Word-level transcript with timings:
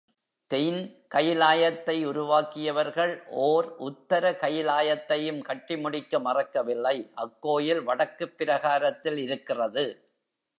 தென் 0.51 1.03
கயிலாயத்தை 1.15 2.05
உருவாக்கியவர்கள் 2.05 3.23
ஓர் 3.27 3.75
உத்தர 3.79 4.31
கயிலாயத்தையும் 4.31 5.41
கட்டி 5.41 5.77
முடிக்க 5.77 6.19
மறக்கவில்லை 6.19 7.11
அக்கோயில் 7.15 7.83
வடக்குப் 7.83 8.37
பிரகாரத்தில் 8.37 9.17
இருக்கிறது. 9.17 9.85